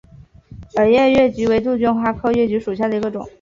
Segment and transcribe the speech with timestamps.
[0.77, 3.23] 耳叶越桔为杜鹃花科越桔属下的一个种。